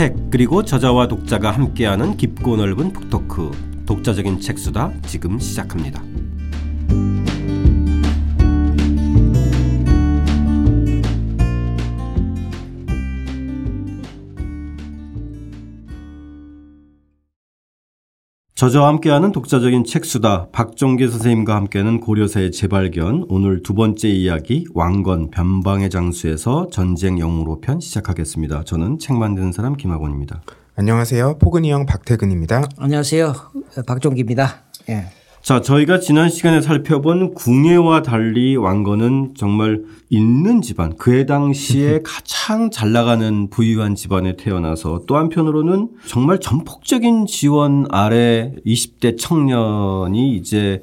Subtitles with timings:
[0.00, 3.50] 책 그리고 저자와 독자가 함께하는 깊고 넓은 북토크
[3.84, 6.09] 독자적인 책수다 지금 시작합니다.
[18.60, 25.88] 저자와 함께하는 독자적인 책수다 박종계 선생님과 함께하는 고려사의 재발견 오늘 두 번째 이야기 왕건 변방의
[25.88, 28.64] 장수에서 전쟁 영웅으로 편 시작하겠습니다.
[28.64, 30.42] 저는 책 만드는 사람 김학원입니다.
[30.76, 31.38] 안녕하세요.
[31.38, 32.68] 포근이 형 박태근입니다.
[32.76, 33.32] 안녕하세요.
[33.86, 34.64] 박종기입니다.
[34.90, 35.06] 예.
[35.42, 42.92] 자, 저희가 지난 시간에 살펴본 궁예와 달리 왕건은 정말 있는 집안, 그해 당시에 가장 잘
[42.92, 50.82] 나가는 부유한 집안에 태어나서 또 한편으로는 정말 전폭적인 지원 아래 20대 청년이 이제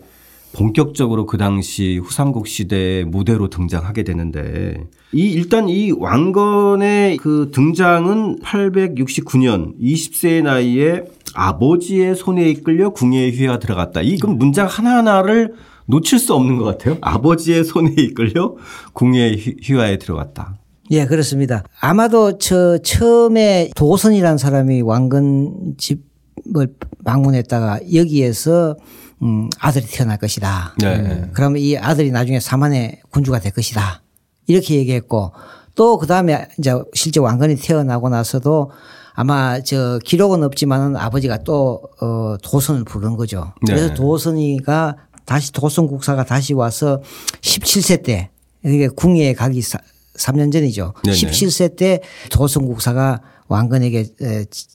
[0.53, 9.79] 본격적으로 그 당시 후삼국 시대의 무대로 등장하게 되는데 이 일단 이 왕건의 그 등장은 869년
[9.79, 11.03] 20세의 나이에
[11.37, 14.01] 아버지의 손에 이끌려 궁예의 휘하가 들어갔다.
[14.01, 15.53] 이 그럼 문장 하나하나를
[15.85, 16.97] 놓칠 수 없는 것 같아요.
[17.01, 18.55] 아버지의 손에 이끌려
[18.93, 20.57] 궁예의 휘하에 들어갔다.
[20.89, 21.63] 예, 그렇습니다.
[21.79, 26.73] 아마도 저 처음에 도선이라는 사람이 왕건 집을
[27.05, 28.75] 방문했다가 여기에서
[29.21, 30.75] 음, 아들이 태어날 것이다.
[30.81, 31.29] 네.
[31.33, 34.01] 그러면 이 아들이 나중에 사만의 군주가 될 것이다.
[34.47, 35.33] 이렇게 얘기했고
[35.75, 38.71] 또 그 다음에 이제 실제 왕건이 태어나고 나서도
[39.19, 43.51] 아마 저 기록은 없지만은 아버지가 또 어, 도선을 부른 거죠.
[43.65, 43.93] 그래서 네.
[43.95, 47.01] 도선이가 다시 도선 국사가 다시 와서
[47.41, 48.29] 17세 때
[48.63, 50.93] 이게 궁예에 가기 3년 전이죠.
[51.03, 51.17] 네네.
[51.17, 54.05] 17세 때 도선 국사가 왕건에게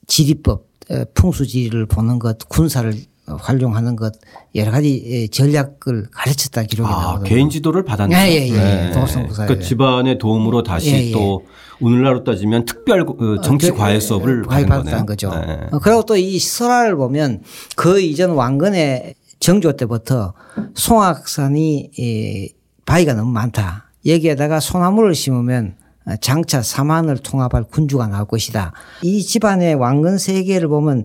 [0.09, 0.67] 지리법
[1.15, 2.93] 풍수지리를 보는 것 군사를
[3.41, 4.13] 활용하는 것
[4.55, 7.29] 여러 가지 예, 전략을 가르쳤다 기록이 아, 나오거든요.
[7.29, 8.19] 개인 지도를 받았네요.
[8.19, 8.53] 예, 예, 예.
[8.53, 8.91] 네.
[8.93, 9.47] 도성구사.
[9.47, 11.13] 그 집안의 도움으로 다시 예, 예.
[11.13, 11.45] 또
[11.81, 15.31] 오늘날로 따지면 특별 그 정치 그, 과외 수업을 과외 받았다는 거죠.
[15.35, 15.59] 네.
[15.73, 17.43] 어, 그리고 또 이 설화를 보면
[17.77, 20.35] 그 이전 왕건의 정조 때부터
[20.75, 22.53] 송악산이
[22.87, 23.91] 바위가 너무 많다.
[24.07, 25.75] 여기에다가 소나무를 심으면
[26.21, 28.73] 장차 사만을 통합할 군주가 나올 것이다.
[29.03, 31.05] 이 집안의 왕건 세계를 보면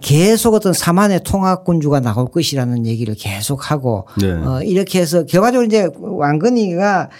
[0.00, 4.30] 계속 어떤 사만의 통합군주가 나올 것이라는 얘기를 계속 하고 네.
[4.30, 7.10] 어, 이렇게 해서 결과적으로 이제 왕건이가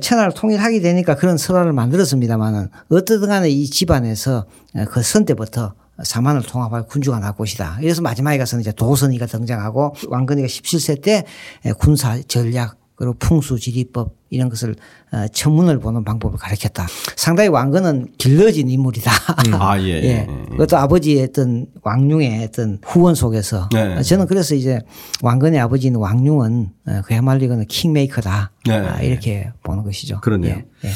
[0.00, 4.46] 천하를 통일하게 되니까 그런 설화를 만들었습니다만은 어떻든 간에 이 집안에서
[4.90, 7.76] 그 선 때부터 사만을 통합할 군주가 나올 것이다.
[7.80, 11.24] 그래서 마지막에 가서는 이제 도선이가 등장하고 왕건이가 17세 때
[11.78, 14.76] 군사 전략 그리고 풍수지리법 이런 것을
[15.10, 16.86] 어, 천문을 보는 방법을 가르쳤다.
[17.16, 19.10] 상당히 왕건은 길러진 인물이다.
[19.48, 19.54] 음.
[19.54, 20.04] 아, 예, 예.
[20.04, 20.28] 예.
[20.50, 24.00] 그것도 아버지의 어떤 왕룡의 어떤 후원 속에서 네.
[24.02, 24.78] 저는 그래서 이제
[25.20, 28.52] 왕건의 아버지인 왕룡은 어, 그야말로 이거는 킹메이커다.
[28.66, 28.72] 네.
[28.72, 30.20] 아, 이렇게 보는 것이죠.
[30.20, 30.54] 그러네요.
[30.54, 30.92] 예, 예.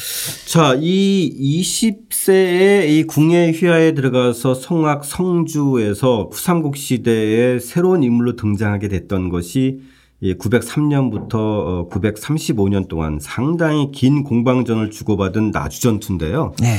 [0.46, 9.28] 자, 이 20세의 이 궁예 휘하에 들어가서 성악 성주에서 후삼국 시대의 새로운 인물로 등장하게 됐던
[9.28, 9.80] 것이
[10.22, 16.54] 903년부터 935년 어, 동안 상당히 긴 공방전을 주고받은 나주 전투인데요.
[16.60, 16.78] 네.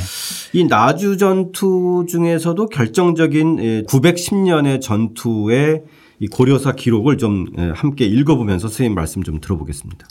[0.54, 5.84] 이 나주 전투 중에서도 결정적인 910년의 예, 전투의
[6.20, 10.08] 이 고려사 기록을 좀 예, 함께 읽어보면서 선생님 말씀 좀 들어보겠습니다.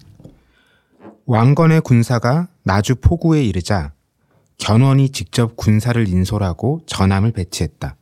[1.27, 3.93] 왕건의 군사가 나주 포구에 이르자
[4.59, 7.97] 견원이 직접 군사를 인솔하고 전함을 배치했다.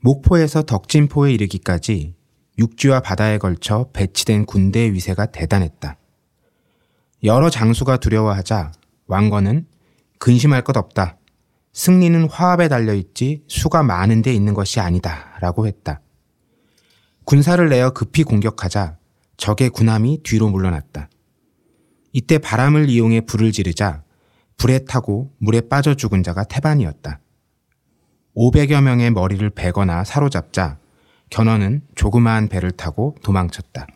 [0.00, 2.14] 목포에서 덕진포에 이르기까지
[2.60, 5.96] 육지와 바다에 걸쳐 배치된 군대의 위세가 대단했다.
[7.24, 8.72] 여러 장수가 두려워하자
[9.06, 9.66] 왕건은
[10.18, 11.16] 근심할 것 없다.
[11.72, 15.36] 승리는 화합에 달려있지 수가 많은 데 있는 것이 아니다.
[15.40, 16.02] 라고 했다.
[17.24, 18.98] 군사를 내어 급히 공격하자
[19.38, 21.08] 적의 군함이 뒤로 물러났다.
[22.12, 24.02] 이때 바람을 이용해 불을 지르자
[24.58, 27.20] 불에 타고 물에 빠져 죽은 자가 태반이었다.
[28.36, 30.78] 500여 명의 머리를 베거나 사로잡자
[31.30, 33.86] 견훤은 조그마한 배를 타고 도망쳤다.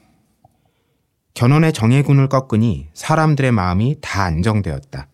[1.35, 5.09] 견훤의 정예군을 꺾으니 사람들의 마음이 다 안정되었다.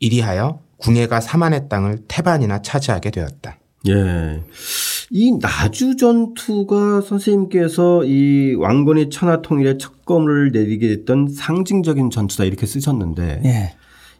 [0.00, 3.58] 이리하여 궁예가 사만의 땅을 태반이나 차지하게 되었다.
[3.88, 4.42] 예.
[5.10, 12.66] 이 나주 전투가 선생님께서 이 왕건의 천하 통일의 첫 검을 내리게 됐던 상징적인 전투다 이렇게
[12.66, 13.74] 쓰셨는데 예.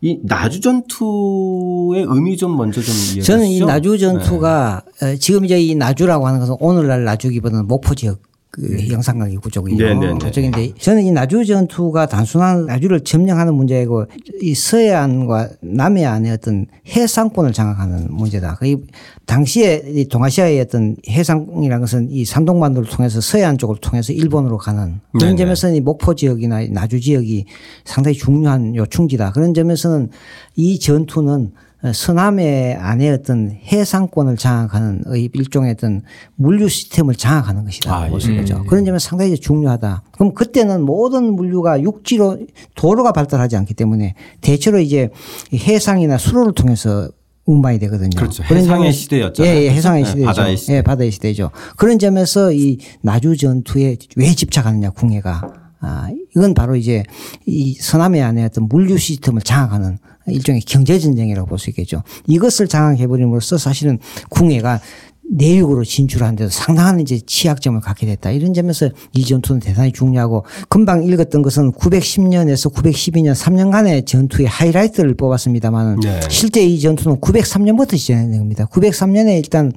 [0.05, 5.17] 이 나주 전투의 의미 좀 먼저 좀 이해해 저는 이 나주 전투가 네.
[5.17, 8.19] 지금 이제 이 나주라고 하는 것은 오늘날 나주기보다는 목포 지역
[8.53, 9.83] 그 영산강이 그쪽이죠.
[9.83, 10.19] 네, 네, 네.
[10.19, 14.05] 그쪽인데 저는 이 나주 전투가 단순한 나주를 점령하는 문제이고
[14.43, 18.57] 이 서해안과 남해안의 어떤 해상권을 장악하는 문제다.
[18.61, 18.85] 그
[19.25, 25.35] 당시에 이 동아시아의 어떤 해상이라는 것은 이 산동반도를 통해서 서해안 쪽을 통해서 일본으로 가는 그런
[25.39, 27.47] 점에서는 이 목포 지역이나 나주 지역이
[27.87, 29.33] 상당히 중요한 요충지다.
[29.33, 30.11] 그런 점에서는
[30.57, 31.53] 이 전투는
[31.93, 35.03] 서남해 안에 어떤 해상권을 장악하는
[35.35, 36.03] 일종의 어떤
[36.37, 37.93] 물류 시스템을 장악하는 것이다.
[37.93, 38.41] 아, 예.
[38.41, 38.65] 있죠.
[38.65, 40.03] 그런 점에서 상당히 중요하다.
[40.13, 42.39] 그럼 그때는 모든 물류가 육지로
[42.77, 45.11] 도로가 발달하지 않기 때문에 대체로 이제
[45.53, 47.09] 해상이나 수로를 통해서
[47.45, 48.11] 운반이 되거든요.
[48.17, 48.45] 그렇죠.
[48.45, 49.53] 해상의 시대였잖아요.
[49.53, 50.13] 예, 예, 해상의 그렇죠?
[50.13, 50.23] 시대죠.
[50.23, 50.77] 예, 바다의 시대.
[50.77, 51.51] 예, 바다의 시대죠.
[51.77, 57.03] 그런 점에서 이 나주 전투에 왜 집착하느냐 궁예가 아, 이건 바로 이제
[57.45, 59.99] 이 서남해 안에 어떤 물류 시스템을 장악하는
[60.29, 62.03] 일종의 경제 전쟁이라고 볼 수 있겠죠.
[62.29, 63.99] 이것을 장악해 버림으로써 사실은
[64.31, 64.81] 궁예가
[65.31, 68.31] 내륙으로 진출하는데도 상당한 이제 취약점을 갖게 됐다.
[68.31, 76.01] 이런 점에서 이 전투는 대단히 중요하고 금방 읽었던 것은 910년에서 912년 3년간의 전투의 하이라이트를 뽑았습니다만
[76.01, 76.21] 네.
[76.29, 78.67] 실제 이 전투는 903년부터 진행된 겁니다.
[78.67, 79.73] 903년에 일단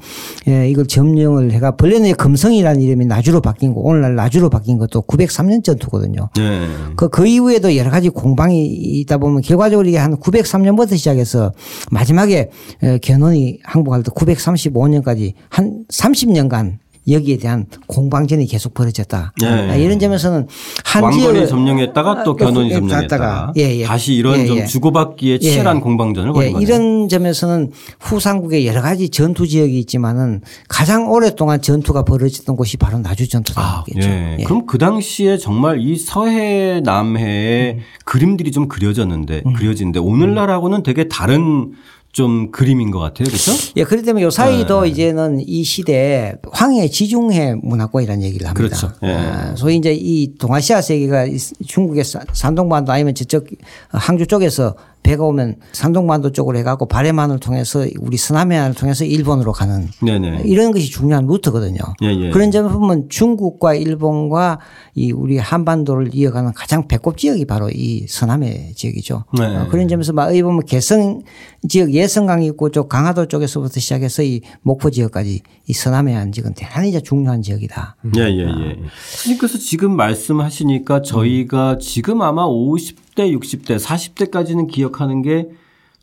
[0.47, 5.63] 예, 이걸 점령을 해가 본래는 금성이라는 이름이 나주로 바뀐 거 오늘날 나주로 바뀐 것도 903년
[5.63, 6.29] 전투거든요.
[6.35, 6.67] 네.
[6.95, 11.53] 그, 그 이후에도 여러 가지 공방이 있다 보면 결과적으로 이게 한 903년부터 시작해서
[11.91, 12.49] 마지막에
[12.83, 19.33] 어, 견훤이 항복할 때 935년까지 한 30년간 여기에 대한 공방전이 계속 벌어졌다.
[19.41, 19.47] 네.
[19.47, 20.47] 아, 이런 점에서는
[20.83, 23.53] 한 지역을 점령했다가 또 아, 견훤이 예, 점령했다가.
[23.57, 23.83] 예, 예.
[23.83, 24.65] 다시 이런 예, 좀 예.
[24.65, 26.67] 주고받기에 치열한 공방전을 예, 벌인 거네요.
[26.67, 33.29] 이런 점에서는 후삼국에 여러 가지 전투 지역이 있지만은 가장 오랫동안 전투가 벌어졌던 곳이 바로 나주
[33.29, 33.85] 전투다.
[33.85, 34.37] 겠죠 예.
[34.43, 41.73] 그럼 그 당시에 정말 이 서해 남해의 그림들이 좀 그려졌는데 그려지는데 오늘날하고는 되게 다른
[42.15, 43.51] 좀 그림인 것 같아요, 그렇죠?
[43.75, 44.87] 예, 그렇기 때문에 요 사이도 네.
[44.89, 48.67] 이제는 이 시대에 황해 지중해 문화권이라는 얘기를 합니다.
[48.69, 48.89] 그렇죠.
[49.03, 49.11] 예.
[49.13, 53.47] 아, 소위 이제 이 동아시아 세계가 이 중국의 사- 산동반도 아니면 저쪽
[53.89, 54.75] 항주 쪽에서
[55.05, 60.41] 배가 오면 산동반도 쪽으로 해갖고 바레만을 통해서 우리 서남해안을 통해서 일본으로 가는 네네.
[60.45, 61.77] 이런 것이 중요한 루트거든요.
[62.01, 62.29] 예, 예.
[62.31, 64.59] 그런 점을 보면 중국과 일본과
[64.95, 69.25] 이 우리 한반도를 이어가는 가장 배꼽 지역이 바로 이 서남해 지역이죠.
[69.37, 69.45] 네.
[69.45, 71.21] 어, 그런 점에서 막 보면 개성
[71.69, 77.43] 지역 예성강이 있고 쪽 강화도 쪽에서부터 시작해서 이 목포 지역까지 이 서남해안 지역은 대단히 중요한
[77.43, 77.97] 지역이다.
[78.17, 78.75] 예, 예, 예.
[79.11, 85.47] 선생님께서 지금 말씀하시니까 저희가 지금 아마 50 대, 60대, 40대까지는 기억하는 게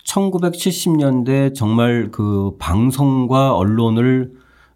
[0.06, 4.30] 1970년대 정말 그 방송과 언론을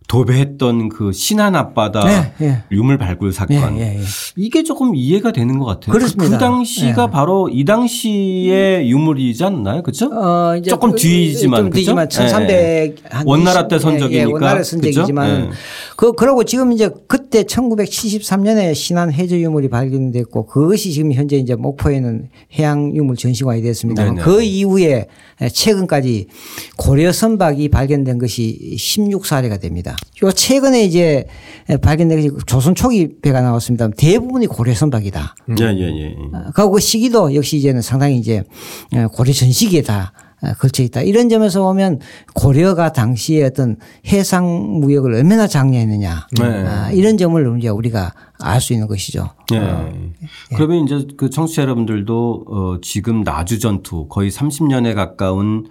[0.09, 2.63] 도배했던 그 신안 앞바다 네, 예.
[2.71, 3.77] 유물 발굴 사건.
[3.77, 4.01] 예, 예, 예.
[4.37, 5.87] 이게 조금 이해가 되는 것 같아요.
[5.93, 6.37] 그- 그렇습니다.
[6.37, 9.83] 그 당시가 바로 이 당시의 유물이지 않나요?
[9.83, 10.07] 그렇죠?
[10.07, 11.93] 어, 조금 그- 그죠?
[11.93, 14.13] 1300한 원나라 때20 선적이니까.
[14.17, 14.63] 예, 예, 원나라?
[14.63, 15.51] 선적이지만 예.
[15.97, 16.89] 그 그러고 지금 이제
[17.37, 24.15] 그때 1973년에 신안 해저 유물이 발견됐고 그것이 지금 현재 이제 목포에는 해양 유물 전시관이 됐습니다.
[24.15, 25.07] 그 이후에
[25.53, 26.29] 최근까지
[26.79, 29.97] 고려 선박이 발견된 것이 16사례가 됩니다.
[30.25, 31.27] 요 최근에 이제
[31.83, 33.91] 발견된 것이 조선 초기 배가 나왔습니다.
[33.99, 35.35] 대부분이 고려 선박이다.
[35.61, 36.07] 예, 예, 예.
[36.33, 38.45] 어, 그리고 그 시기도 역시 이제는 상당히 이제
[38.95, 40.26] 어, 고려 전시기에 다 어,
[40.59, 41.03] 걸쳐 있다.
[41.03, 42.01] 이런 점에서 보면
[42.35, 44.45] 고려가 당시에 어떤 해상
[44.81, 46.27] 무역을 얼마나 장려했느냐.
[46.39, 46.45] 네.
[46.45, 49.31] 아, 이런 점을 이제 우리가 알 수 있는 것이죠.
[49.55, 49.59] 예.
[50.55, 55.67] 그러면 이제 그 청취자 여러분들도 어 지금 나주 전투 거의 30년에 가까운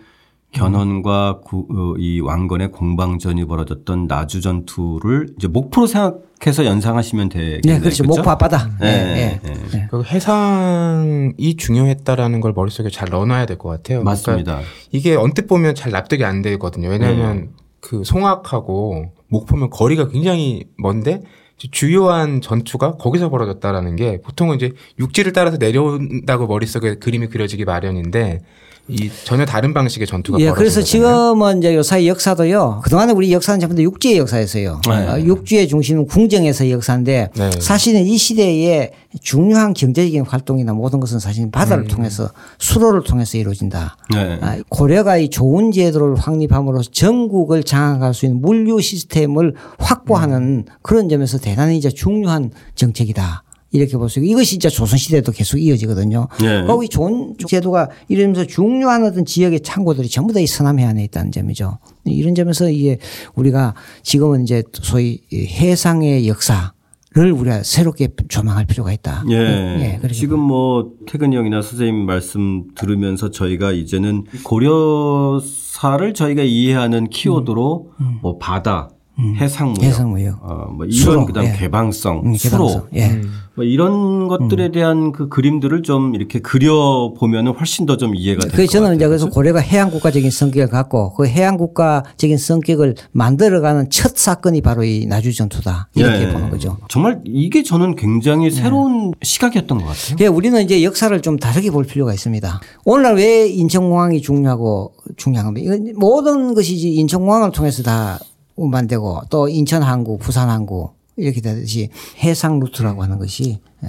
[0.56, 7.62] 견훤과 구, 어, 이 왕건의 공방전이 벌어졌던 나주 전투를 이제 목포로 생각해서 연상하시면 되겠네요.
[7.64, 8.04] 네, 그렇죠.
[8.06, 8.72] 목포 앞바다.
[8.82, 9.60] 예, 네, 예, 네.
[9.76, 9.88] 예.
[9.92, 14.00] 그 해상이 중요했다라는 걸 머릿속에 잘 넣어놔야 될 것 같아요.
[14.00, 14.60] 그러니까 맞습니다.
[14.92, 16.90] 이게 언뜻 보면 잘 납득이 안 되거든요.
[16.90, 17.50] 왜냐하면 네.
[17.80, 21.22] 그 송악하고 목포면 거리가 굉장히 먼데
[21.58, 28.42] 주요한 전투가 거기서 벌어졌다라는 게 보통은 이제 육지를 따라서 내려온다고 머릿속에 그림이 그려지기 마련인데
[28.88, 30.82] 이 전혀 다른 방식의 전투가 예, 그래서.
[30.82, 32.82] 지금은 이제 요사이 역사도요.
[32.84, 34.82] 그동안에 우리 역사는 전부 다 육지의 역사였어요.
[34.88, 35.08] 네.
[35.08, 37.50] 어, 육지의 중심은 궁정에서의 역사인데 네.
[37.60, 43.98] 사실은 이 시대에 중요한 경제적인 활동이나 모든 것은 사실 바다를 통해서 수로를 통해서 이루어진다.
[44.14, 44.40] 네.
[44.42, 51.40] 아, 고려가 이 좋은 제도를 확립함으로써 전국을 장악할 수 있는 물류 시스템을 확보하는 그런 점에서
[51.40, 53.45] 대단히 이제 중요한 정책이다.
[53.76, 56.28] 이렇게 볼 수 있고 이것이 진짜 조선시대도 계속 이어지거든요.
[56.42, 56.64] 네.
[56.84, 61.32] 이 좋은 제도가 이러면서 중요한 어떤 지역의 창고들이 전부 다 이 서남 해 안에 있다는
[61.32, 61.78] 점이죠.
[62.06, 63.00] 이런 점에서 이게
[63.36, 66.74] 우리가 지금은 이제 소위 이 해상의 역사
[67.18, 69.24] 를 우리가 새롭게 조망할 필요가 있다.
[69.30, 69.96] 예.
[70.02, 78.20] 그렇게 지금 뭐 태근이 형이나 선생님 말씀 들으면서 저희가 이제는 고려사를 저희가 이해하는 키워드로 음.
[78.22, 80.40] 뭐 바다, 해상무역, 해상무역.
[80.42, 81.54] 어, 뭐 이런 수로, 그다음 예.
[81.54, 82.88] 개방성, 음, 수로, 개방성.
[82.96, 83.22] 예.
[83.56, 88.56] 뭐 이런 것들에 대한 그 그림들을 좀 이렇게 그려 보면은 훨씬 더 좀 이해가 될것
[88.58, 88.96] 그래서 저는 같아요.
[88.98, 94.84] 이제 그래서 고려가 해양 국가적인 성격을 갖고 그 해양 국가적인 성격을 만들어가는 첫 사건이 바로
[94.84, 96.34] 이 나주 전투다 이렇게 예.
[96.34, 96.78] 보는 거죠.
[96.90, 100.16] 정말 이게 저는 굉장히 새로운 시각이었던 것 같아요.
[100.18, 102.60] 그러니까 우리는 이제 역사를 좀 다르게 볼 필요가 있습니다.
[102.84, 105.74] 오늘날 왜 인천공항이 중요하고 중요한 겁니다.
[105.74, 108.20] 이건 모든 것이 인천공항을 통해서 다
[108.56, 113.88] 운반되고 또 인천 항구, 부산 항구 이렇게 되듯이 해상 루트라고 하는 것이 예.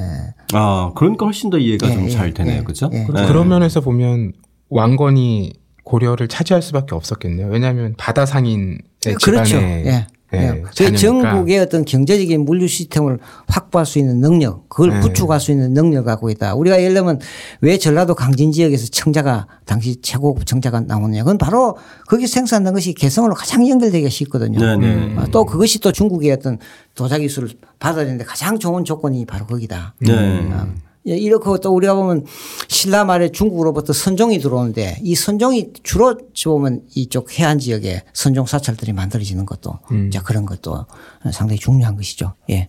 [0.52, 2.58] 아, 그러니까 훨씬 더 이해가 예, 좀 예, 잘 되네요.
[2.58, 2.90] 예, 그죠?
[2.92, 2.98] 예.
[2.98, 3.26] 네.
[3.26, 4.32] 그런 면에서 보면
[4.68, 5.54] 왕건이
[5.84, 7.48] 고려를 차지할 수밖에 없었겠네요.
[7.48, 9.44] 왜냐하면 바다 상인의 그렇죠.
[9.44, 10.42] 집안에 예.
[10.42, 10.62] 예, 예.
[10.62, 11.00] 그 자녀니까.
[11.00, 15.00] 전국의 어떤 경제적인 물류 시스템을 확보할 수 있는 능력, 그걸 네.
[15.00, 16.54] 구축할 수 있는 능력을 갖고 있다.
[16.54, 17.20] 우리가 예를 들면
[17.60, 21.22] 왜 전라도 강진 지역에서 청자가 당시 최고급 청자가 나오느냐.
[21.22, 21.76] 그건 바로
[22.06, 24.58] 거기 생산된 것이 개성으로 가장 연결되기가 쉽거든요.
[24.58, 25.16] 네네.
[25.16, 26.58] 어, 또 그것이 또 중국의 어떤
[26.94, 29.94] 도자 기술을 받아야 되는데 가장 좋은 조건이 바로 거기다.
[30.00, 30.12] 네.
[30.12, 30.85] 어.
[31.08, 32.24] 예, 이렇게 또 우리가 보면
[32.68, 39.46] 신라 말에 중국으로부터 선종이 들어오는데 이 선종이 주로 보면 이쪽 해안 지역에 선종 사찰들이 만들어지는
[39.46, 40.86] 것도 이제 그런 것도
[41.32, 42.34] 상당히 중요한 것이죠.
[42.50, 42.68] 예.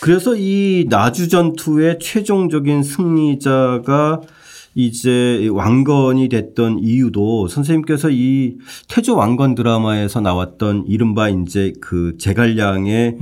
[0.00, 4.20] 그래서 이 나주 전투의 최종적인 승리자가
[4.76, 13.16] 이제 이 왕건이 됐던 이유도 선생님께서 이 태조 왕건 드라마에서 나왔던 이른바 이제 그 제갈량의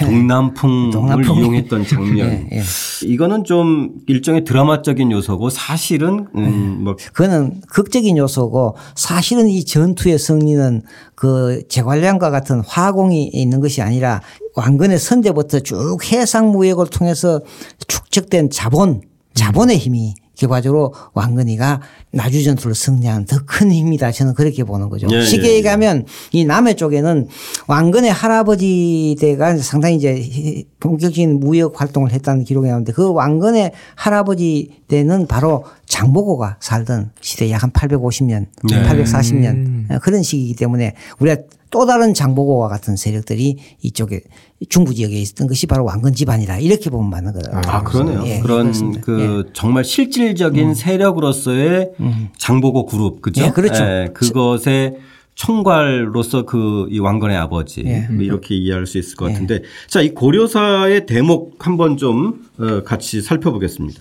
[0.00, 1.36] 동남풍을 동남풍.
[1.36, 2.48] 이용했던 장면.
[2.50, 2.62] 예, 예.
[3.06, 10.82] 이거는 좀 일종의 드라마적인 요소고 사실은 음 뭐 그거는 극적인 요소고 사실은 이 전투의 승리는
[11.14, 14.22] 그 제관량과 같은 화공이 있는 것이 아니라
[14.56, 17.40] 왕건의 선대부터 쭉 해상 무역을 통해서
[17.88, 19.02] 축적된 자본,
[19.34, 21.80] 자본의 힘이 결과적으로 왕건이가
[22.12, 24.10] 나주 전투를 승리한 더 큰 힘이다.
[24.10, 25.06] 저는 그렇게 보는 거죠.
[25.10, 27.28] 예, 쉽게 예, 얘기하면 이 남해 쪽에는
[27.66, 35.26] 왕건의 할아버지 대가 상당히 이제 본격적인 무역 활동을 했다는 기록이 나오는데 그 왕건의 할아버지 때는
[35.26, 38.82] 바로 장보고가 살던 시대 약 한 850년, 네.
[38.82, 41.42] 840년 그런 시기이기 때문에 우리가
[41.74, 44.20] 또 다른 장보고와 같은 세력들이 이쪽에
[44.68, 47.62] 중부 지역에 있었던 것이 바로 왕건 집안이다 이렇게 보면 맞는 거예요.
[47.66, 48.22] 아, 그러네요.
[48.26, 49.00] 예, 그런 그렇습니다.
[49.00, 49.00] 예.
[49.00, 49.04] 음.
[49.04, 51.90] 그 정말 실질적인 세력으로서의
[52.38, 53.42] 장보고 그룹 그죠?
[53.44, 53.82] 예, 그렇죠.
[54.14, 54.98] 그것의
[55.34, 58.06] 총괄로서 그 이 왕건의 아버지 예.
[58.08, 63.20] 뭐 이렇게 이해할 수 있을 것 같은데 자 이 고려사의 대목 한번 좀 어, 같이
[63.20, 64.00] 살펴보겠습니다.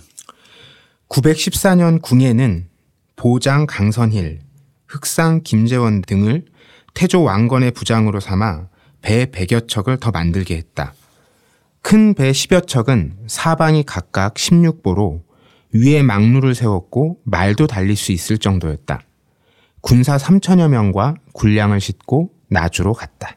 [1.09, 2.67] 914년 궁예는
[3.15, 4.41] 보장 강선힐,
[4.87, 6.45] 흑상 김재원 등을
[6.93, 8.67] 태조 왕건의 부장으로 삼아
[9.01, 10.93] 배 100여 척을 더 만들게 했다.
[11.81, 15.21] 큰 배 10여 척은 사방이 각각 16보로
[15.73, 19.01] 위에 망루를 세웠고 말도 달릴 수 있을 정도였다.
[19.81, 23.35] 군사 3천여 명과 군량을 싣고 나주로 갔다.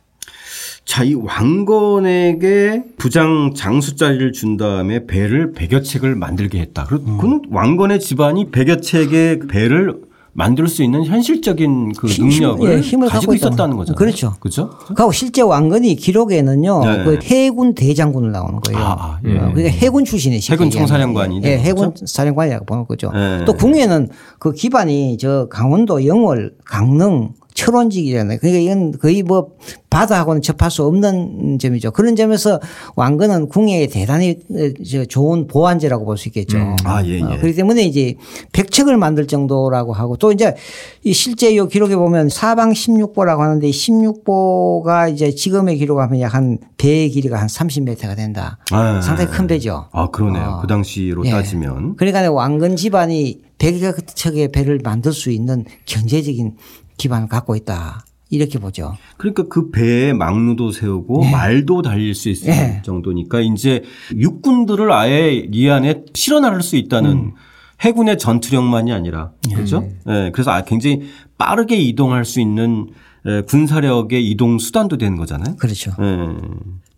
[0.84, 6.84] 자, 이 왕건에게 부장 장수 자리를 준 다음에 배를 100여 책을 만들게 했다.
[6.84, 10.00] 그- 그건 왕건의 집안이 100여 책의 배를
[10.36, 13.96] 만들 수 있는 현실적인 그 힘- 능력을 예, 힘을 가지고 갖고 있다는 있었다는 거잖아요.
[13.96, 14.34] 그렇죠.
[14.38, 14.70] 그죠?
[14.94, 17.04] 그리고 실제 왕건이 기록에는요, 네.
[17.04, 18.78] 그 해군 대장군을 나오는 거예요.
[18.78, 19.38] 아, 아, 예.
[19.38, 23.10] 어, 그러니까 해군 출신의 해군 총사령관이 예, 해군 사령관이라고 보는 거죠.
[23.12, 23.44] 네.
[23.46, 28.38] 또 궁예는 그 기반이 저 강원도 영월, 강릉, 철원직이잖아요.
[28.38, 29.48] 그러니까 이건 거의 뭐
[29.90, 31.90] 바다하고는 접할 수 없는 점이죠.
[31.90, 32.60] 그런 점에서
[32.96, 36.76] 왕건은 궁예에 대단히 어, 저 좋은 보완제라고 볼 수 있겠죠.
[36.84, 37.22] 아, 예, 예.
[37.22, 38.14] 어, 그렇기 때문에 이제
[38.52, 40.54] 백척을 만들 정도라고 하고 또 이제
[41.02, 46.58] 이 실제 요 기록에 보면 사방 16보라고 하는데 이 16보가 이제 지금의 기록하면 약 한
[46.76, 48.58] 배의 길이가 한 30m가 된다.
[48.70, 49.86] 아, 상당히 큰 배죠.
[49.92, 50.56] 아, 그러네요.
[50.58, 50.60] 어.
[50.60, 51.30] 그 당시로 예.
[51.30, 51.96] 따지면.
[51.96, 56.56] 그러니까 왕건 집안이 100여 척의 배를 만들 수 있는 경제적인
[56.96, 58.04] 기반을 갖고 있다.
[58.28, 58.96] 이렇게 보죠.
[59.18, 62.82] 그러니까 그 배에 막루도 세우고 말도 달릴 수 있을 예.
[62.84, 63.82] 정도니까 이제
[64.16, 67.32] 육군들을 아예 이 안에 실어 나를 수 있다는 음.
[67.80, 69.88] 해군의 전투력만이 아니라 그렇죠?
[70.08, 70.30] 예.
[70.32, 71.02] 그래서 아, 굉장히
[71.38, 72.88] 빠르게 이동할 수 있는
[73.26, 75.56] 예, 군사력의 이동 수단도 되는 거잖아요.
[75.56, 75.92] 그렇죠.
[76.00, 76.28] 예.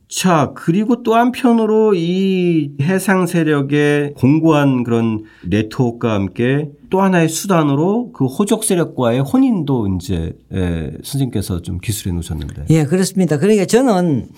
[0.09, 8.25] 자, 그리고 또 한편으로 이 해상 세력의 공고한 그런 네트워크와 함께 또 하나의 수단으로 그
[8.25, 12.65] 호적 세력과의 혼인도 이제 예, 선생님께서 좀 기술해 놓으셨는데.
[12.71, 13.39] 예, 그렇습니다.
[13.39, 14.29] 그러니까 저는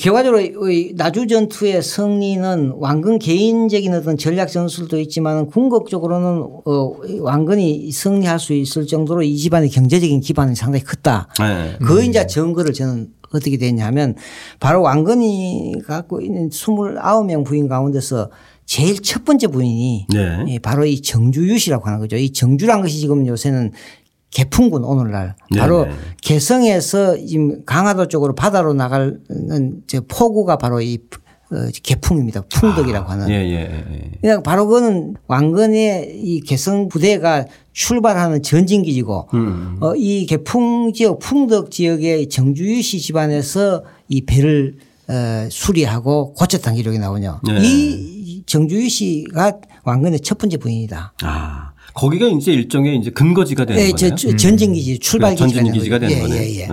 [0.00, 8.38] 결과적으로 이 나주 전투의 승리는 왕건 개인적인 어떤 전략 전술도 있지만 궁극적으로는 어 왕건이 승리할
[8.38, 11.28] 수 있을 정도로 이 집안의 경제적인 기반이 상당히 컸다.
[11.40, 11.84] 예.
[11.84, 14.14] 그 이제 증거를 저는 어떻게 됐냐면
[14.60, 18.30] 바로 왕건이 갖고 있는 29명 부인 가운데서
[18.66, 20.44] 제일 첫 번째 부인이 네.
[20.48, 22.16] 예, 바로 이 정주유 씨라고 하는 거죠.
[22.16, 23.72] 이 정주란 것이 지금 요새는
[24.30, 25.96] 개풍군 오늘날 바로 네네.
[26.22, 29.20] 개성에서 지금 강화도 쪽으로 바다로 나가는
[29.86, 31.23] 저 포구가 바로 이 어,
[31.82, 32.42] 개풍입니다.
[32.42, 33.26] 풍덕이라고 하는.
[33.26, 34.10] 아, 예, 예, 예.
[34.20, 39.76] 그냥 바로 그거는 왕건의 이 개성 부대가 출발하는 전진기지고 음, 음.
[39.80, 44.76] 어, 이 개풍 지역 풍덕 지역의 정주유 씨 집안에서 이 배를
[45.08, 47.40] 어, 수리하고 고쳤다는 기록이 나오냐.
[47.46, 47.58] 네.
[47.62, 51.14] 이 정주유 씨가 왕건의 첫 번째 부인이다.
[51.22, 51.70] 아.
[51.94, 54.16] 거기가 이제 일종의 이제 근거지가 되는 네, 거네요.
[54.16, 56.34] 저, 전진기지 출발기지가 그 전진기지가 되는 예, 거네.
[56.34, 56.68] 예, 예.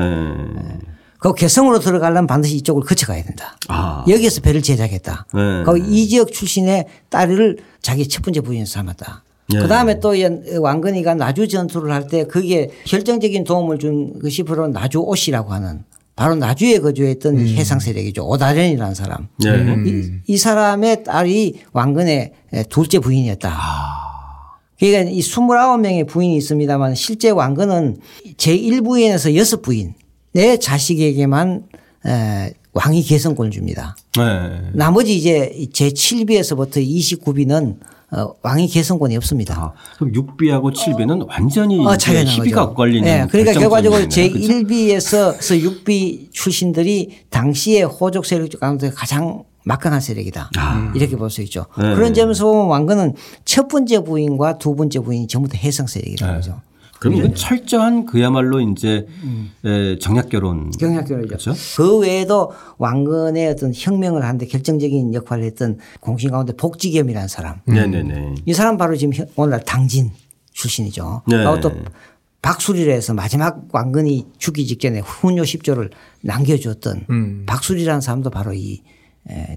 [1.23, 1.29] 네.
[1.29, 3.55] 그 개성으로 들어가려면 반드시 이쪽을 거쳐가야 된다.
[3.67, 4.03] 아.
[4.09, 5.27] 여기에서 배를 제작했다.
[5.33, 5.63] 네.
[5.63, 9.23] 그이 지역 출신의 딸을 자기 첫 번째 부인 삼았다.
[9.53, 9.59] 네.
[9.59, 10.13] 그 다음에 또
[10.59, 15.83] 왕건이가 나주 전투를 할 때 그게 결정적인 도움을 준 것이 바로 나주 옷이라고 하는
[16.15, 17.47] 바로 나주에 거주했던 음.
[17.47, 18.25] 해상 세력이죠.
[18.27, 19.27] 오다련이라는 사람.
[19.43, 19.49] 네.
[19.85, 22.33] 이, 이, 사람의 딸이 왕건의
[22.69, 23.49] 둘째 부인이었다.
[23.49, 24.11] 아.
[24.79, 27.97] 그러니까 이 29명의 부인이 있습니다만 실제 왕건은
[28.37, 29.93] 제1부인에서 6부인
[30.33, 31.63] 내 자식에게만
[32.73, 33.95] 왕위 계승권을 줍니다.
[34.17, 34.61] 네.
[34.73, 37.77] 나머지 이제 제 7비에서부터 29비는
[38.13, 39.55] 어, 왕위 계승권이 없습니다.
[39.55, 43.27] 아, 그럼 6비하고 7비는 완전히 어, 시비가 걸리는 네.
[43.29, 50.49] 그러니까 결과적으로 제 1비에서 6비 출신들이 당시에 호족 세력 가운데 가장 막강한 세력이다.
[50.57, 50.91] 아.
[50.95, 51.67] 이렇게 볼 수 있죠.
[51.77, 51.93] 네.
[51.95, 53.13] 그런 점에서 보면 왕건은
[53.45, 56.39] 첫 번째 부인과 두 번째 부인이 전부 다 해상 세력이라는 네.
[56.39, 56.61] 거죠.
[57.01, 59.51] 그럼 이건 철저한 그야말로 이제 음.
[59.99, 60.71] 정략 결혼.
[60.71, 61.27] 정략 결혼이죠.
[61.29, 61.53] 그렇죠?
[61.75, 67.59] 그 외에도 왕건의 어떤 혁명을 하는데 결정적인 역할을 했던 공신 가운데 복지겸이라는 사람.
[67.65, 68.13] 네네네.
[68.13, 68.37] 음.
[68.45, 70.11] 이 사람 바로 지금 오늘날 당진
[70.51, 71.23] 출신이죠.
[71.25, 71.37] 네.
[71.37, 71.71] 그리고 또
[72.43, 75.89] 박수리를 해서 마지막 왕건이 죽기 직전에 훈요 10조를
[76.21, 77.43] 남겨주었던 음.
[77.47, 78.83] 박수리라는 사람도 바로 이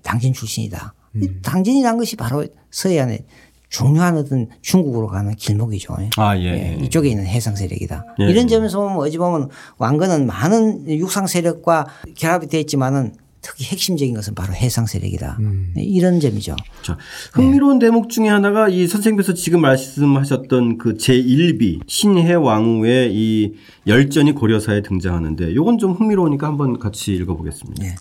[0.02, 0.94] 당진 출신이다.
[1.16, 1.40] 음.
[1.42, 3.26] 당진이라는 것이 바로 서해안에
[3.74, 5.96] 중요한 어떤 중국으로 가는 길목이죠.
[6.16, 6.44] 아, 예.
[6.44, 6.84] 예.
[6.84, 8.04] 이쪽에 있는 해상 세력이다.
[8.20, 8.24] 예.
[8.30, 14.34] 이런 점에서 보면 어찌 보면 왕건은 많은 육상 세력과 결합이 되어 있지만은 특히 핵심적인 것은
[14.34, 15.38] 바로 해상 세력이다.
[15.40, 15.72] 음.
[15.74, 16.54] 네, 이런 점이죠.
[16.82, 16.96] 자,
[17.32, 17.86] 흥미로운 네.
[17.86, 23.54] 대목 중에 하나가 이 선생님께서 지금 말씀하셨던 그 제1비 신해 왕후의 이
[23.86, 27.82] 열전이 고려사에 등장하는데 이건 좀 흥미로우니까 한번 같이 읽어보겠습니다.
[27.82, 27.96] 네.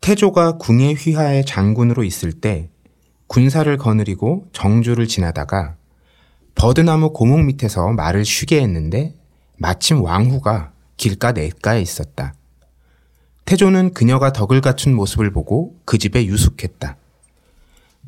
[0.00, 2.68] 태조가 궁예 휘하의 장군으로 있을 때
[3.26, 5.76] 군사를 거느리고 정주를 지나다가
[6.54, 9.14] 버드나무 고목 밑에서 말을 쉬게 했는데
[9.58, 12.34] 마침 왕후가 길가 냇가에 있었다.
[13.44, 16.96] 태조는 그녀가 덕을 갖춘 모습을 보고 그 집에 유숙했다.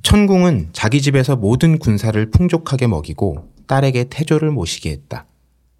[0.02, 5.26] 천궁은 자기 집에서 모든 군사를 풍족하게 먹이고 딸에게 태조를 모시게 했다.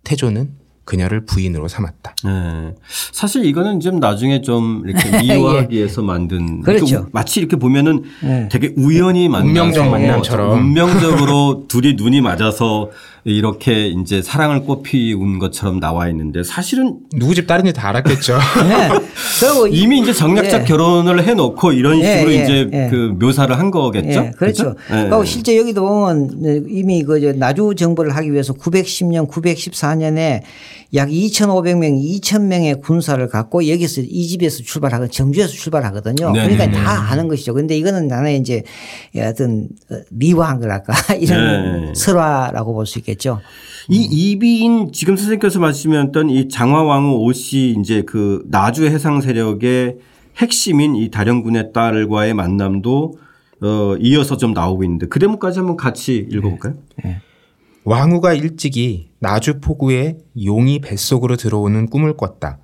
[0.05, 0.55] 태조는
[0.89, 2.15] 그녀를 부인으로 삼았다.
[2.25, 2.75] 네.
[3.13, 5.81] 사실 이거는 좀 나중에 좀 이렇게 미화하기 예.
[5.81, 7.09] 위해서 만든 그렇죠.
[7.13, 8.49] 마치 이렇게 보면은 네.
[8.51, 12.89] 되게 우연히 만난 운명적 만남처럼 운명적으로 둘이 눈이 맞아서
[13.29, 18.39] 이렇게 이제 사랑을 꽃피운 것처럼 나와 있는데 사실은 누구 집 딸인지 다 알았겠죠.
[18.69, 19.71] 네.
[19.71, 20.67] 이미 이제 정략적 네.
[20.67, 22.43] 결혼을 해놓고 이런 네, 식으로 네.
[22.43, 22.89] 이제 네.
[22.91, 24.31] 그 묘사를 한 거겠죠.
[24.37, 24.75] 그렇죠.
[24.87, 25.25] 그렇죠?
[25.25, 30.43] 실제 여기도 보면 이미 그 나주 정벌을 하기 위해서 910년, 914년에
[30.95, 36.33] 약 2,500명, 2,000명의 군사를 갖고 여기서 이 집에서 출발하고 정주에서 출발하거든요.
[36.33, 37.53] 네 그러니까 다 아는 것이죠.
[37.53, 38.63] 그런데 이거는 나는 이제
[39.17, 39.69] 어떤
[40.11, 41.93] 미화한 거랄까 이런 네.
[41.95, 43.41] 설화라고 볼 수 있겠죠.
[43.91, 49.97] 이 이비인 지금 선생님께서 말씀하셨던 이 장화왕후 오씨 이제 그 나주 해상 세력의
[50.39, 53.15] 핵심인 이 다령군의 딸과의 만남도
[53.61, 56.75] 어 이어서 좀 나오고 있는데 그 대목까지 한번 같이 읽어볼까요?
[57.03, 57.11] 네.
[57.11, 57.21] 네.
[57.89, 62.59] 왕후가 일찍이 나주 포구에 용이 뱃속으로 들어오는 꿈을 꿨다.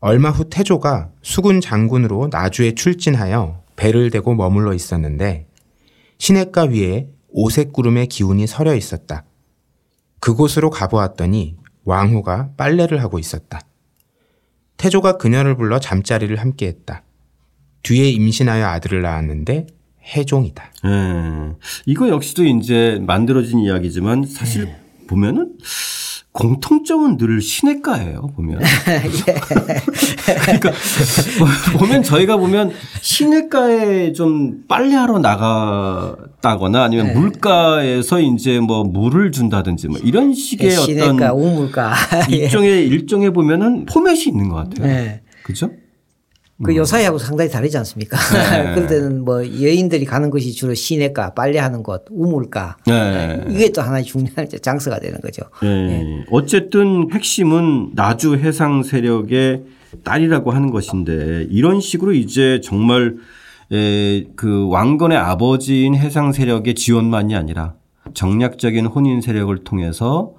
[0.00, 5.48] 얼마 후 태조가 수군 장군으로 나주에 출진하여 배를 대고 머물러 있었는데
[6.16, 9.26] 시냇가 위에 오색 구름의 기운이 서려 있었다.
[10.18, 13.60] 그곳으로 가보았더니 왕후가 빨래를 하고 있었다.
[14.78, 17.04] 태조가 그녀를 불러 잠자리를 함께 했다.
[17.82, 19.66] 뒤에 임신하여 아들을 낳았는데
[20.04, 20.64] 해종이다.
[20.84, 20.90] 네.
[21.86, 24.76] 이거 역시도 이제 만들어진 이야기지만 사실 네.
[25.06, 25.52] 보면은
[26.32, 28.58] 공통점은 늘 시내가예요 보면.
[29.28, 29.34] 예.
[30.40, 30.72] 그러니까
[31.78, 37.12] 보면 저희가 보면 시내가에 좀 빨래하러 나갔다거나 아니면 네.
[37.14, 41.94] 물가에서 이제 뭐 물을 준다든지 뭐 이런 식의 네, 어떤 시내가 우물가
[42.30, 44.86] 일종의 일종의 보면은 포맷이 있는 것 같아요.
[44.86, 45.20] 네.
[45.42, 45.70] 그렇죠?
[46.62, 46.76] 그 음.
[46.76, 48.16] 요사이하고 상당히 다르지 않습니까?
[48.16, 48.74] 네.
[48.74, 52.76] 그럴 때는 뭐 여인들이 가는 것이 주로 시내가, 빨래하는 곳, 우물가.
[52.86, 53.44] 네.
[53.50, 55.42] 이게 또 하나의 중요한 장소가 되는 거죠.
[55.62, 55.68] 네.
[55.68, 56.24] 네.
[56.30, 59.62] 어쨌든 핵심은 나주 해상 세력의
[60.04, 63.16] 딸이라고 하는 것인데 이런 식으로 이제 정말
[63.70, 67.74] 에, 그 왕건의 아버지인 해상 세력의 지원만이 아니라
[68.14, 70.32] 정략적인 혼인 세력을 통해서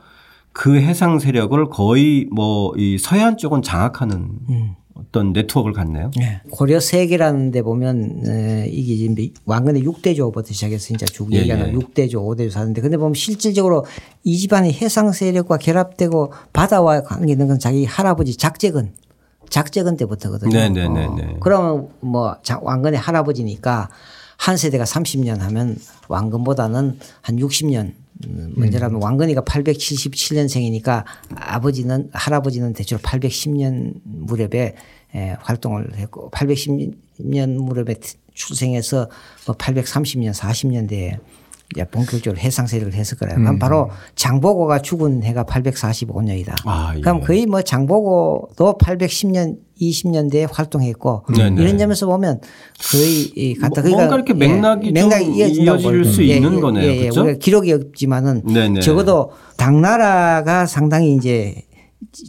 [0.52, 4.40] 그 해상 세력을 거의 뭐 이 서해안 쪽은 장악하는
[4.96, 6.12] 어떤 네트워크를 갖네요.
[6.16, 6.42] 네.
[6.52, 11.74] 고려 세계라는 데 보면 에, 이게 왕건의 6대조부터 시작해서 이제 쭉 예, 얘기하는 예.
[11.74, 13.86] 6대조, 5대조 사는데 근데 보면 실질적으로
[14.24, 18.94] 이 집안이 해상 세력과 결합되고 바다와 관계 있는 건 자기 할아버지 작재근
[19.50, 20.52] 작재근 때부터거든요.
[20.52, 21.38] 네, 네, 네, 네.
[21.40, 23.90] 그러면 뭐 자- 왕건의 할아버지니까
[24.38, 25.78] 한 세대가 30년 하면
[26.08, 27.94] 왕건보다는 한 60년
[28.28, 31.04] 음, 먼저라면 왕건이가 877년생이니까
[31.36, 34.76] 아버지는 할아버지는 대체로 810년 무렵에
[35.16, 37.96] 에, 활동을 했고 810년 무렵에
[38.34, 39.10] 출생해서
[39.46, 41.20] 뭐 830년 40년대에
[41.74, 43.38] 이제 본격적으로 해상 세력을 했을 거라요.
[43.38, 46.56] 그럼 바로 장보고가 죽은 해가 845년이다.
[46.66, 47.02] 아, 예.
[47.02, 49.58] 그럼 거의 뭐 장보고도 810년
[49.92, 51.62] 20년대에 활동했고 네네.
[51.62, 52.40] 이런 점에서 보면
[52.92, 53.82] 거의 이 같다.
[53.82, 56.06] 뭐- 뭔가 이렇게 맥락이 좀 이어진다고 이어질.
[56.06, 56.84] 수 있는 거네요.
[56.90, 57.00] 예, 예.
[57.02, 57.24] 그렇죠?
[57.24, 58.80] 우리가 기록이 없지만은 네네.
[58.82, 61.56] 적어도 당나라가 상당히 이제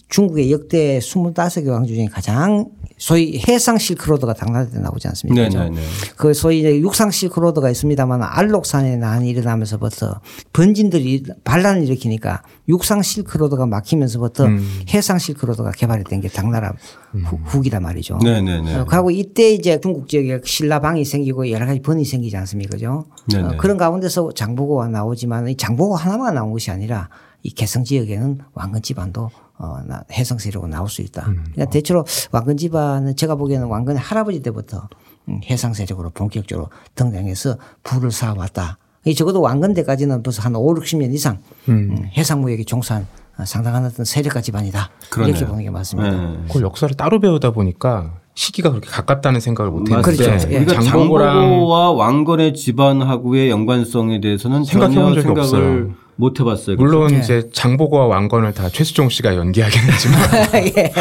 [0.09, 2.67] 중국의 역대 25개 왕조 중에 가장
[2.97, 5.49] 소위 해상 실크로드가 당나라 때 나오지 않습니까?
[5.49, 5.81] 네네네.
[6.17, 10.21] 그 소위 이제 육상 실크로드가 있습니다만 알록산에 난이 일어나면서부터
[10.53, 14.47] 번진들이 반란을 일으키니까 육상 실크로드가 막히면서부터
[14.95, 16.73] 해상 실크로드가 개발이 된 게 당나라
[17.13, 18.19] 후- 후기란 말이죠.
[18.23, 18.75] 네네네.
[18.77, 22.71] 어, 그리고 이때 이제 중국 지역에 신라방이 생기고 여러 가지 번이 생기지 않습니까?
[22.77, 23.05] 그죠?
[23.31, 23.45] 네네.
[23.49, 27.09] 어, 그런 가운데서 장보고가 나오지만 이 장보고 하나만 나온 것이 아니라
[27.43, 31.23] 이 개성 지역에는 왕건 집안도 어, 나- 해성 세력으로 나올 수 있다.
[31.25, 34.89] 그러니까 대체로 왕건 집안은 제가 보기에는 왕건의 할아버지 때부터
[35.29, 38.79] 음, 해상 세력으로 본격적으로 등장해서 부를 쌓아왔다.
[39.07, 41.39] 이 적어도 왕건 때까지는 벌써 한 5, 60년 이상
[41.69, 43.07] 음, 해상 무역에 종사한
[43.39, 44.91] 어, 상당한 어떤 세력가 집안이다.
[45.11, 45.35] 그러네요.
[45.37, 46.11] 이렇게 보는 게 맞습니다.
[46.11, 46.39] 네.
[46.49, 50.51] 그걸 역사를 따로 배우다 보니까 시기가 그렇게 가깝다는 생각을 못 했는데 그렇죠.
[50.51, 50.57] 예.
[50.59, 55.95] 우리가 장보고랑 장보고와 왕건의 집안하고의 연관성에 대해서는 생각해 전혀 본 적이 생각을 없어요.
[56.17, 56.77] 못 해봤어요.
[56.77, 57.19] 물론 예.
[57.19, 60.21] 이제 장보고와 왕건을 다 최수종 씨가 연기하긴 했지만
[60.77, 60.93] 예.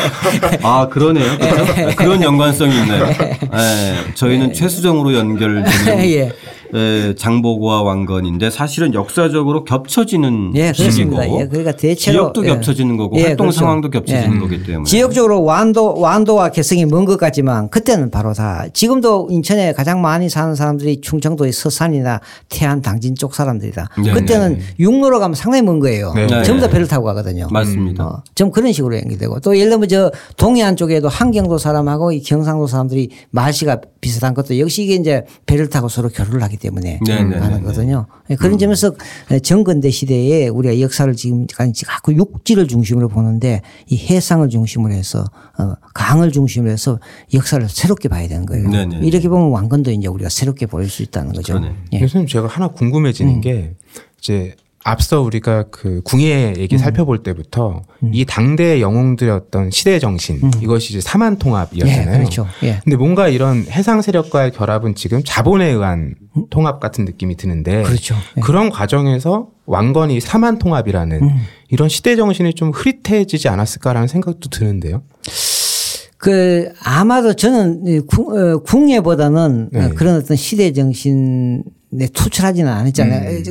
[0.63, 1.37] 아 그러네요.
[1.95, 3.05] 그런 연관성이 있네요.
[3.07, 6.11] 예, 저희는 최수정으로 연결되는 예.
[6.15, 6.31] 예,
[7.17, 11.39] 장보고와 왕건인데 사실은 역사적으로 겹쳐지는 예, 시기고 그렇습니다.
[11.41, 12.49] 예, 그러니까 대체로 지역도 예.
[12.49, 13.59] 겹쳐지는 거고 예, 활동 그렇죠.
[13.59, 14.39] 상황도 겹쳐지는 예.
[14.39, 20.01] 거기 때문에 지역적으로 완도 완도와 개성이 먼 것 같지만 그때는 바로 다 지금도 인천에 가장
[20.01, 23.89] 많이 사는 사람들이 충청도의 서산이나 태안 당진 쪽 사람들이다.
[24.03, 24.63] 네, 그때는 네.
[24.79, 26.13] 육로로 가면 상당히 먼 거예요.
[26.13, 26.27] 네.
[26.43, 26.73] 전부 다 네.
[26.73, 27.47] 배를 타고 가거든요.
[27.51, 28.05] 맞습니다.
[28.05, 32.67] 어, 좀 그런 식으로 연결되고 또 예를 들면 저 동해안 쪽에도 한경도 사람하고 이 경상도
[32.67, 37.39] 사람들이 말씨가 비슷한 것도 역시 이게 이제 배를 타고 서로 교류를 하기 때문에 네, 네,
[37.39, 37.61] 가는 네, 네.
[37.61, 38.07] 거거든요.
[38.39, 38.95] 그런 점에서
[39.43, 45.25] 정근대 시대에 우리가 역사를 지금까지 자꾸 육지를 중심으로 보는데 이 해상을 중심으로 해서
[45.59, 46.99] 어, 강을 중심으로 해서
[47.33, 48.69] 역사를 새롭게 봐야 되는 거예요.
[48.69, 49.05] 네, 네, 네.
[49.07, 51.61] 이렇게 보면 왕건도 이제 우리가 새롭게 보일 수 있다는 거죠.
[51.91, 51.99] 예.
[51.99, 52.73] 교수님 제가 하나 음.
[52.73, 53.75] 궁금해지는 게
[54.19, 60.91] 이제 앞서 우리가 그 궁예 얘기 살펴볼 때부터 이 당대의 영웅들의 어떤 시대 정신 이것이
[60.93, 62.17] 이제 사만 예, 통합이었잖아요.
[62.17, 62.47] 그렇죠.
[62.63, 62.79] 예.
[62.83, 66.15] 근데 뭔가 이런 해상 세력과의 결합은 지금 자본에 의한
[66.49, 68.15] 통합 같은 느낌이 드는데 그렇죠.
[68.37, 68.41] 예.
[68.41, 71.29] 그런 과정에서 왕건이 사만 통합이라는
[71.69, 75.01] 이런 시대 정신이 좀 흐릿해지지 않았을까라는 생각도 드는데요.
[76.17, 79.85] 그 아마도 저는 궁- 어, 궁예보다는 네.
[79.85, 81.63] 어, 그런 어떤 시대 정신
[81.99, 83.43] 에 투철하지는 않았잖아요.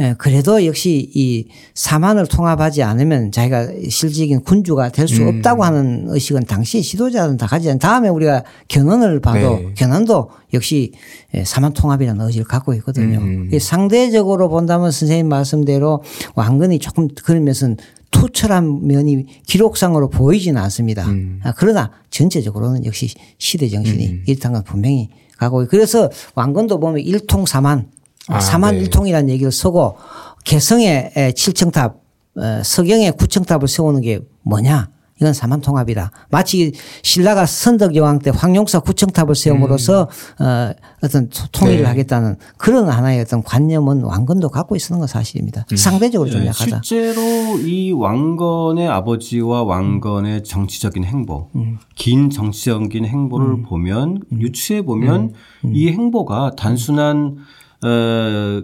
[0.00, 6.44] 예, 그래도 역시 이 사만을 통합하지 않으면 자기가 실질적인 군주가 될 수 없다고 하는 의식은
[6.46, 7.78] 당시 지도자는 다 가지지 않.
[7.78, 9.74] 다음에 우리가 견훤을 봐도 네.
[9.74, 10.92] 견훤도 역시
[11.34, 13.18] 예, 사만 통합이라는 의지를 갖고 있거든요.
[13.18, 13.50] 음.
[13.52, 16.02] 이 상대적으로 본다면 선생님 말씀대로
[16.34, 17.76] 왕건이 조금 그런 면은
[18.10, 21.06] 투철한 면이 기록상으로 보이지는 않습니다.
[21.06, 21.40] 음.
[21.42, 27.88] 아, 그러나 전체적으로는 역시 시대 정신이 건 분명히 가고 그래서 왕건도 보면 일통 사만
[28.28, 28.80] 아, 사만 네.
[28.80, 29.96] 일통이라는 얘기를 쓰고
[30.44, 31.96] 개성의 에, 칠청탑
[32.36, 34.88] 어, 서경의 구청탑을 세우는 게 뭐냐
[35.20, 36.10] 이건 사만통합이다.
[36.30, 36.72] 마치
[37.02, 40.08] 신라가 선덕여왕 때 황룡사 구청탑을 세움으로써
[40.40, 40.72] 어,
[41.02, 41.88] 어떤 토- 통일을 네.
[41.88, 45.66] 하겠다는 그런 하나의 어떤 관념은 왕건도 갖고 있었는 건 사실입니다.
[45.76, 46.80] 상대적으로 좀 네, 약하다.
[46.82, 47.22] 실제로
[47.60, 51.78] 이 왕건의 아버지와 왕건의 정치적인 행보, 음.
[51.94, 55.32] 긴 정치적인 행보를 보면 유추해 보면
[55.64, 55.72] 음.
[55.74, 57.36] 이 행보가 단순한 어,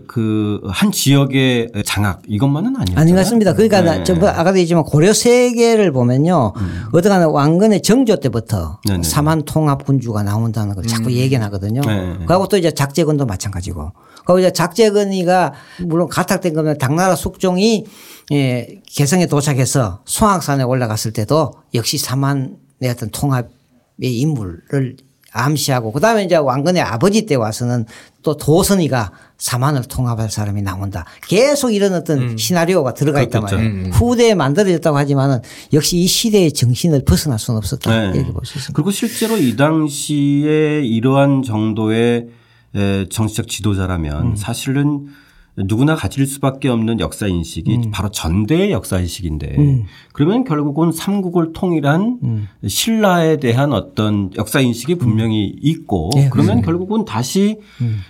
[0.06, 2.98] 그한 지역의 장악 이것만은 아니었죠.
[3.00, 3.52] 아닌 것 같습니다.
[3.54, 6.52] 그러니까 나- 저뭐 아까도 얘기했지만 고려 세계를 보면요.
[6.92, 8.88] 어떠한 왕건의 정조 때부터 음.
[8.88, 9.02] 네네.
[9.02, 11.80] 사만 통합 군주가 나온다는 걸 자꾸 얘기하거든요.
[11.82, 12.16] 네.
[12.26, 13.92] 그리고 또 이제 작재근도 마찬가지고.
[14.26, 15.52] 그리고 이제 작재근이가
[15.86, 17.86] 물론 가탁된 거면 당나라 숙종이
[18.32, 22.50] 예, 개성에 도착해서 송악산에 올라갔을 때도 역시 사만의
[22.90, 23.48] 어떤 통합의
[24.00, 24.96] 인물을
[25.32, 27.86] 암시하고 그다음에 이제 왕건의 아버지 때 와서는
[28.22, 31.06] 또 도선이가 사만을 통합할 사람이 나온다.
[31.26, 32.36] 계속 이런 어떤 음.
[32.36, 33.42] 시나리오가 들어가 있단.
[33.42, 33.90] 말이에요.
[33.92, 35.40] 후대에 만들어졌다고 하지만은
[35.72, 37.90] 역시 이 시대의 정신을 벗어날 수는 없었다.
[37.90, 38.18] 네.
[38.18, 38.72] 이렇게 볼수 있습니다.
[38.74, 42.26] 그리고 실제로 이 당시에 이러한 정도의
[42.74, 45.06] 에, 정치적 지도자라면 사실은
[45.66, 52.18] 누구나 가질 수밖에 없는 역사 인식이 바로 전대의 역사 인식인데 그러면 결국은 삼국을 통일한
[52.66, 57.58] 신라에 대한 어떤 역사 인식이 분명히 있고 예, 그러면 결국은 다시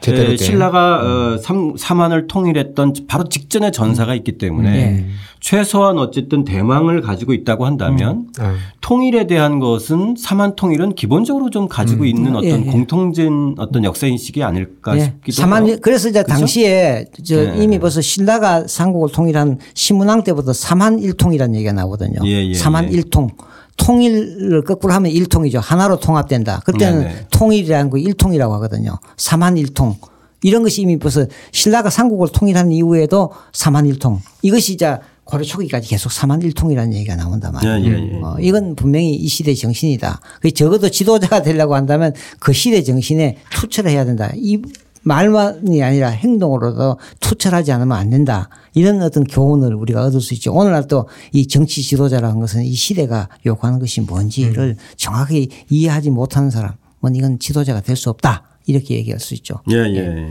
[0.01, 0.39] 제대로 에, 된.
[0.39, 1.03] 신라가
[1.35, 5.07] 어, 삼, 삼한을 통일했던 바로 직전에 전사가 있기 때문에 예.
[5.41, 8.55] 최소한 어쨌든 대망을 가지고 있다고 한다면 아.
[8.81, 12.71] 통일에 대한 것은 삼한 통일은 기본적으로 좀 가지고 있는 어떤 예, 예.
[12.71, 15.05] 공통된 어떤 역사 인식이 아닐까 예.
[15.05, 15.77] 싶기도 사만 해요.
[15.81, 16.35] 그래서 이제 그죠?
[16.35, 17.63] 당시에 저 예.
[17.63, 22.21] 이미 벌써 신라가 삼국을 통일한 신문왕 때부터 삼한 일통이라는 얘기가 나오거든요.
[22.25, 22.97] 예, 예, 삼한 예.
[22.97, 23.31] 일통.
[23.77, 25.59] 통일을 거꾸로 하면 일통이죠.
[25.59, 26.61] 하나로 통합된다.
[26.67, 27.27] 그때는 네네.
[27.31, 28.99] 통일이라는 거 일통이라고 하거든요.
[29.17, 29.97] 삼한 일통.
[30.43, 34.21] 이런 것이 이미 벌써 신라가 삼국을 통일한 이후에도 삼한 일통.
[34.43, 37.75] 이것이 이제 고려 초기까지 계속 삼한 일통이라는 얘기가 나온단 말이에요.
[37.77, 38.21] 예, 예, 예.
[38.23, 40.21] 어, 이건 분명히 이 시대의 정신이다.
[40.41, 44.31] 그 적어도 지도자가 되려고 한다면 그 시대 정신에 투철을 해야 된다.
[44.35, 44.61] 이
[45.03, 48.49] 말만이 아니라 행동으로도 투철하지 않으면 안 된다.
[48.75, 50.53] 이런 어떤 교훈을 우리가 얻을 수 있죠.
[50.53, 56.75] 오늘날 또 이 정치 지도자라는 것은 이 시대가 요구하는 것이 뭔지를 정확히 이해하지 못하는 사람은
[57.15, 58.45] 이건 지도자가 될 수 없다.
[58.67, 59.55] 이렇게 얘기할 수 있죠.
[59.71, 60.31] 예, 예.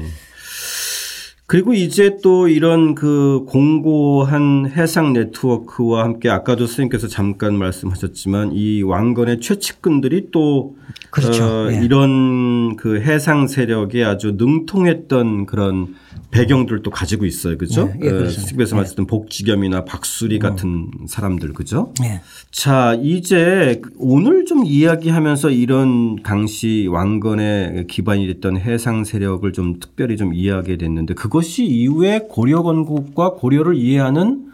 [1.50, 9.40] 그리고 이제 또 이런 그 공고한 해상 네트워크와 함께 아까도 선생님께서 잠깐 말씀하셨지만 이 왕건의
[9.40, 10.76] 최측근들이 또
[11.10, 11.44] 그렇죠.
[11.44, 11.84] 어, 예.
[11.84, 15.96] 이런 그 해상 세력에 아주 능통했던 그런
[16.32, 17.58] 배경들도 가지고 있어요.
[17.58, 17.92] 그죠?
[18.02, 18.30] 예, 예, 그렇습니다.
[18.30, 21.94] 선생님께서 말씀하셨던 복지겸이나 박수리 같은 사람들 그죠?
[22.04, 22.22] 예.
[22.52, 30.34] 자, 이제 오늘 좀 이야기하면서 이런 당시 왕건의 기반이 됐던 해상 세력을 좀 특별히 좀
[30.34, 34.50] 이해하게 됐는데 그것이 이후에 고려 건국과 고려를 이해하는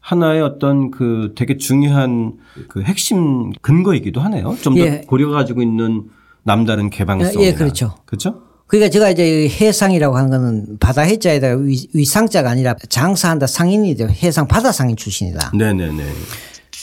[0.00, 2.34] 하나의 어떤 그 되게 중요한
[2.68, 4.56] 그 핵심 근거이기도 하네요.
[4.62, 5.02] 좀더 예.
[5.06, 6.04] 고려가 가지고 있는
[6.42, 7.42] 남다른 개방성.
[7.42, 7.96] 예, 그렇죠.
[8.06, 8.47] 그렇죠?
[8.68, 14.08] 그러니까 제가 이제 해상이라고 하는 거는 바다 해자에다가 위- 위상자가 아니라 장사한다 상인이 죠.
[14.08, 15.52] 해상 바다 상인 출신이다.
[15.56, 16.04] 네네네.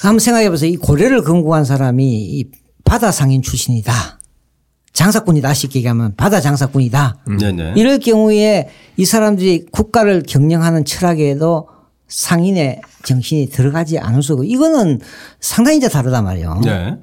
[0.02, 0.70] 한번 생각해 보세요.
[0.72, 2.46] 이 고려를 건국한 사람이 이
[2.84, 3.94] 바다 상인 출신이다.
[4.94, 5.54] 장사꾼이다.
[5.54, 7.18] 쉽게 얘기하면 바다 장사꾼이다.
[7.40, 7.74] 네네.
[7.76, 11.68] 이럴 경우에 이 사람들이 국가를 경영하는 철학에도
[12.08, 15.00] 상인의 정신이 들어가지 않을 수 없고 이거는
[15.40, 16.62] 상당히 이제 다르단 말이에요.
[16.64, 16.96] 네.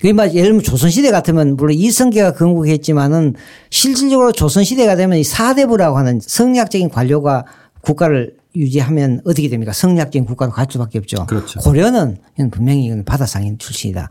[0.00, 3.34] 그게 막 예를 들면 조선시대 같으면 물론 이성계가 건국했지만은
[3.68, 7.44] 실질적으로 조선시대가 되면 이 사대부라고 하는 성리학적인 관료가
[7.82, 9.74] 국가를 유지하면 어떻게 됩니까?
[9.74, 11.26] 성리학적인 국가로 갈 수밖에 없죠.
[11.26, 11.60] 그렇죠.
[11.60, 12.16] 고려는
[12.50, 14.08] 분명히 이건 바다상인 출신이다.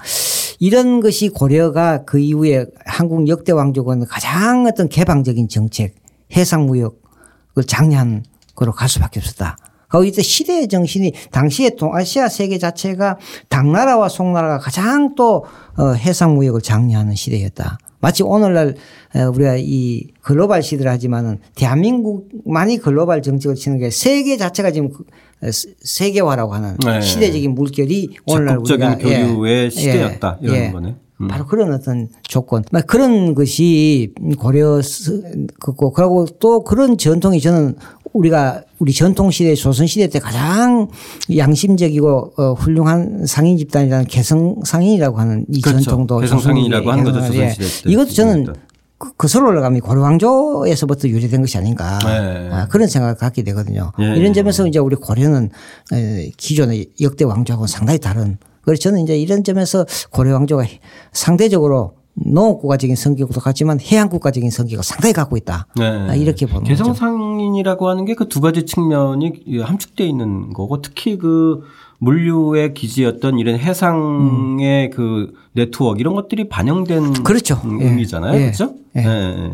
[0.60, 5.96] 이런 것이 고려가 그 이후에 한국 역대 왕족은 가장 어떤 개방적인 정책,
[6.36, 8.24] 해상무역을 장려한
[8.54, 9.58] 거로 갈 수밖에 없었다.
[10.06, 13.18] 이때 시대의 정신이 당시에 동아시아 세계 자체가
[13.50, 15.46] 당나라와 송나라가 가장 또
[15.78, 17.78] 어, 해상 무역을 장려하는 시대였다.
[18.02, 18.76] 마치 오늘날
[19.16, 25.04] 어, 우리가 이 글로벌 시대를 하지만은 대한민국만이 글로벌 정책을 치는 게 세계 자체가 지금 그,
[25.44, 27.02] 어, 세- 세계화라고 하는 네.
[27.02, 30.38] 시대적인 물결이 오늘날 우리가 예, 교류의 시대였다.
[30.42, 30.96] 이런 거네.
[31.22, 31.28] 음.
[31.28, 32.64] 바로 그런 어떤 조건.
[32.72, 37.76] 막 그런 것이 고려 스- 그고 그리고 또 그런 전통이 저는
[38.14, 40.88] 우리가 우리 전통 시대 조선 시대 때 가장
[41.36, 45.82] 양심적이고 어, 훌륭한 상인 집단이라는 개성 상인이라고 하는 이 그렇죠.
[45.84, 47.50] 전통도 개성 상인이라고 하는 거죠, 조선- 조선 예.
[47.52, 47.92] 시대 때.
[47.92, 48.54] 이것도 저는 음.
[48.98, 52.50] 그, 그 서로 올라가면 고려 왕조에서부터 유래된 것이 아닌가 네.
[52.52, 53.92] 아, 그런 생각을 갖게 되거든요.
[54.00, 54.16] 예.
[54.18, 55.50] 이런 점에서 이제 우리 고려는
[55.94, 58.38] 에, 기존의 역대 왕조하고는 상당히 다른.
[58.62, 60.66] 그래서 저는 이제 이런 점에서 고려 왕조가
[61.14, 65.68] 상대적으로 농업국가적인 성격도 같지만 해양국가적인 성격을 상당히 갖고 있다.
[65.78, 65.86] 네.
[65.86, 66.70] 아, 이렇게 보는 거죠.
[66.70, 71.64] 개성 상인이라고 하는 게 그 두 가지 측면이 함축되어 있는 거고 특히 그
[72.00, 77.14] 물류의 기지였던 이런 해상의 그 네트워크 이런 것들이 반영된 음.
[77.24, 77.60] 그렇죠.
[77.66, 77.86] 음, 예.
[77.86, 78.36] 의미잖아요.
[78.36, 78.40] 예.
[78.46, 78.74] 그렇죠?
[78.98, 79.02] 예.
[79.06, 79.52] 예.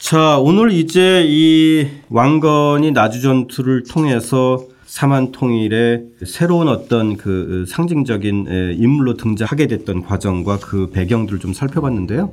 [0.00, 8.74] 자, 오늘 이제 이 왕건이 나주 전투를 통해서 삼한 통일의 새로운 어떤 그 상징적인 에,
[8.74, 12.32] 인물로 등장하게 됐던 과정과 그 배경들을 좀 살펴봤는데요.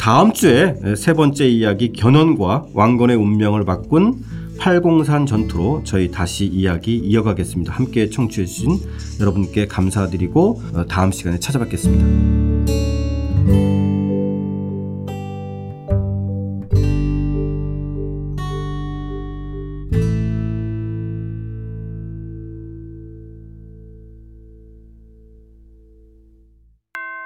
[0.00, 4.22] 다음 주에 세 번째 이야기 견훤과 왕건의 운명을 바꾼
[4.56, 7.72] 팔공산 전투로 저희 다시 이야기 이어가겠습니다.
[7.72, 8.78] 함께 청취해 주신
[9.18, 12.55] 여러분께 감사드리고 어, 다음 시간에 찾아뵙겠습니다.